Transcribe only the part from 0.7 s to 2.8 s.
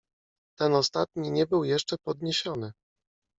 ostatni nie był jeszcze podniesiony."